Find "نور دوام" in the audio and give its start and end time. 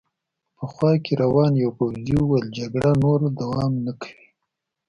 3.03-3.73